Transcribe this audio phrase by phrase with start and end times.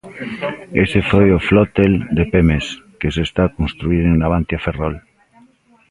[0.83, 2.63] Ese foi o flotel de Pemex
[2.99, 4.95] que se está a construír en Navantia-Ferrol.